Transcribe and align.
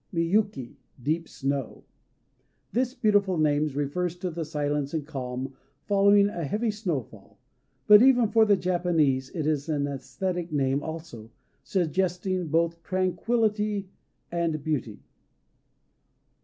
Miyuki 0.11 0.77
"Deep 0.99 1.29
Snow." 1.29 1.83
This 2.71 2.95
beautiful 2.95 3.37
name 3.37 3.67
refers 3.67 4.15
to 4.15 4.31
the 4.31 4.43
silence 4.43 4.95
and 4.95 5.05
calm 5.05 5.53
following 5.85 6.27
a 6.27 6.43
heavy 6.43 6.71
snowfall. 6.71 7.37
But, 7.85 8.01
even 8.01 8.27
for 8.29 8.43
the 8.43 8.57
Japanese, 8.57 9.29
it 9.29 9.45
is 9.45 9.69
an 9.69 9.83
æsthetic 9.83 10.51
name 10.51 10.81
also 10.81 11.29
suggesting 11.63 12.47
both 12.47 12.81
tranquillity 12.81 13.89
and 14.31 14.63
beauty. 14.63 15.03